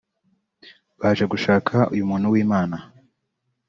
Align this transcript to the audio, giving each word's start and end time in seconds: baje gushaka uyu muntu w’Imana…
baje 0.99 1.25
gushaka 1.31 1.75
uyu 1.93 2.03
muntu 2.09 2.27
w’Imana… 2.33 2.77